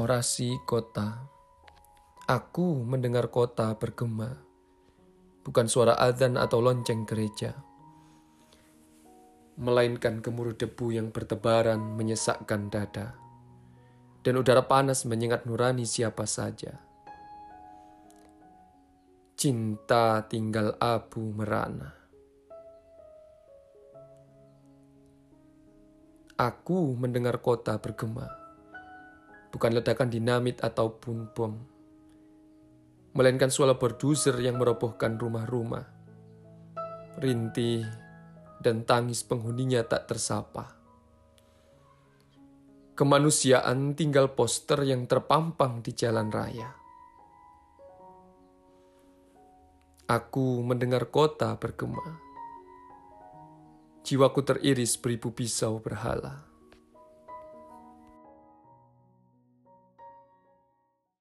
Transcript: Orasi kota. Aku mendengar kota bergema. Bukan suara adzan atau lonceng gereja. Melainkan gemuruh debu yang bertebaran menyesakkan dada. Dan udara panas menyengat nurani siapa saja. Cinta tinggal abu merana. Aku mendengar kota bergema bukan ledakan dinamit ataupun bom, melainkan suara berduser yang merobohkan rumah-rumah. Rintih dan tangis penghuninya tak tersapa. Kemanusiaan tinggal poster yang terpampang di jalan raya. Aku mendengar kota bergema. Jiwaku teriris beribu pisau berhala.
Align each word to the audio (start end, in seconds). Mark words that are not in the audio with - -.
Orasi 0.00 0.56
kota. 0.64 1.28
Aku 2.24 2.88
mendengar 2.88 3.28
kota 3.28 3.76
bergema. 3.76 4.32
Bukan 5.44 5.68
suara 5.68 5.92
adzan 6.00 6.40
atau 6.40 6.64
lonceng 6.64 7.04
gereja. 7.04 7.52
Melainkan 9.60 10.24
gemuruh 10.24 10.56
debu 10.56 10.96
yang 10.96 11.12
bertebaran 11.12 12.00
menyesakkan 12.00 12.72
dada. 12.72 13.12
Dan 14.24 14.40
udara 14.40 14.64
panas 14.64 15.04
menyengat 15.04 15.44
nurani 15.44 15.84
siapa 15.84 16.24
saja. 16.24 16.80
Cinta 19.36 20.24
tinggal 20.24 20.80
abu 20.80 21.28
merana. 21.28 21.92
Aku 26.40 26.96
mendengar 26.96 27.44
kota 27.44 27.76
bergema 27.76 28.39
bukan 29.50 29.76
ledakan 29.76 30.08
dinamit 30.08 30.62
ataupun 30.62 31.30
bom, 31.34 31.54
melainkan 33.14 33.50
suara 33.50 33.74
berduser 33.74 34.38
yang 34.38 34.58
merobohkan 34.58 35.18
rumah-rumah. 35.18 35.86
Rintih 37.20 37.84
dan 38.62 38.86
tangis 38.86 39.26
penghuninya 39.26 39.82
tak 39.84 40.06
tersapa. 40.06 40.78
Kemanusiaan 42.94 43.96
tinggal 43.96 44.36
poster 44.36 44.84
yang 44.84 45.08
terpampang 45.08 45.80
di 45.80 45.96
jalan 45.96 46.28
raya. 46.28 46.68
Aku 50.10 50.60
mendengar 50.66 51.08
kota 51.08 51.56
bergema. 51.56 52.20
Jiwaku 54.04 54.42
teriris 54.42 54.98
beribu 54.98 55.30
pisau 55.30 55.78
berhala. 55.78 56.49